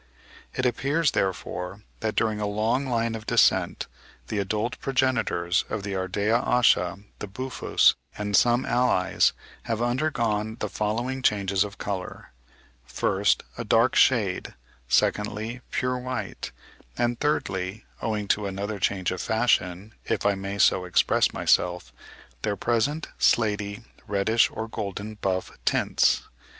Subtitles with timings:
[0.55, 3.85] It appears therefore that, during a long line of descent,
[4.29, 9.33] the adult progenitors of the Ardea asha, the Buphus, and of some allies,
[9.65, 12.31] have undergone the following changes of colour:
[12.83, 14.55] first, a dark shade;
[14.87, 16.51] secondly, pure white;
[16.97, 21.93] and thirdly, owing to another change of fashion (if I may so express myself),
[22.41, 26.23] their present slaty, reddish, or golden buff tints.